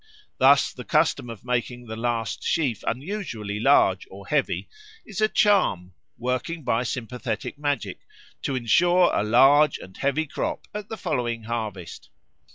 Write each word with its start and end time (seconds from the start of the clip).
Thus 0.39 0.73
the 0.73 0.83
custom 0.83 1.29
of 1.29 1.45
making 1.45 1.85
the 1.85 1.95
last 1.95 2.41
sheaf 2.43 2.83
unusually 2.87 3.59
large 3.59 4.07
or 4.09 4.25
heavy 4.25 4.67
is 5.05 5.21
a 5.21 5.27
charm, 5.27 5.93
working 6.17 6.63
by 6.63 6.81
sympathetic 6.81 7.59
magic, 7.59 7.99
to 8.41 8.55
ensure 8.55 9.11
a 9.13 9.21
large 9.21 9.77
and 9.77 9.95
heavy 9.95 10.25
crop 10.25 10.67
at 10.73 10.89
the 10.89 10.97
following 10.97 11.43
harvest. 11.43 12.09